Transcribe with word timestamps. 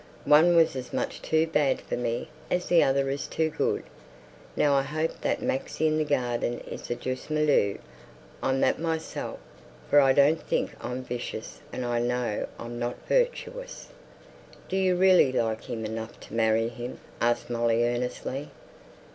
One 0.25 0.55
was 0.55 0.75
as 0.75 0.91
much 0.93 1.21
too 1.21 1.45
bad 1.45 1.79
for 1.81 1.95
me 1.95 2.29
as 2.49 2.65
the 2.69 2.81
other 2.81 3.11
is 3.11 3.27
too 3.27 3.51
good. 3.51 3.83
Now 4.55 4.73
I 4.73 4.81
hope 4.81 5.21
that 5.21 5.43
man 5.43 5.61
in 5.79 5.99
the 5.99 6.03
garden 6.05 6.59
is 6.61 6.81
the 6.87 6.95
juste 6.95 7.29
milieu, 7.29 7.77
I'm 8.41 8.61
that 8.61 8.79
myself, 8.79 9.37
for 9.91 9.99
I 9.99 10.11
don't 10.11 10.41
think 10.41 10.71
I'm 10.83 11.03
vicious, 11.03 11.61
and 11.71 11.85
I 11.85 11.99
know 11.99 12.47
I'm 12.57 12.79
not 12.79 12.97
virtuous." 13.07 13.89
"Do 14.69 14.75
you 14.75 14.95
really 14.95 15.31
like 15.31 15.65
him 15.65 15.85
enough 15.85 16.19
to 16.21 16.33
marry 16.33 16.69
him?" 16.69 16.97
asked 17.21 17.51
Molly 17.51 17.85
earnestly. 17.87 18.49